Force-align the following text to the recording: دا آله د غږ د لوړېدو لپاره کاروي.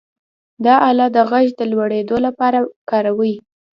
دا 0.65 0.75
آله 0.89 1.07
د 1.15 1.17
غږ 1.31 1.45
د 1.59 1.61
لوړېدو 1.71 2.17
لپاره 2.25 2.59
کاروي. 2.89 3.33